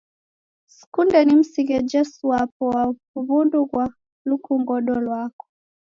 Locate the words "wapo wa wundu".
2.31-3.59